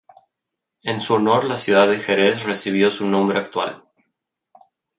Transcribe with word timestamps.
En 0.81 0.99
su 0.99 1.13
honor 1.13 1.43
la 1.45 1.57
ciudad 1.57 1.87
de 1.87 1.99
Jerez 1.99 2.43
recibió 2.43 2.89
su 2.89 3.05
nombre 3.05 3.37
actual. 3.37 3.83